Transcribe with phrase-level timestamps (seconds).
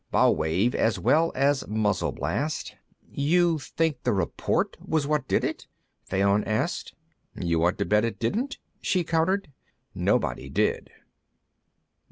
[0.09, 2.73] "Bow wave as well as muzzle blast."
[3.11, 5.67] "You think the report was what did it?"
[6.09, 6.95] Fayon asked.
[7.35, 9.51] "You want to bet it didn't?" she countered.
[9.93, 10.89] Nobody did.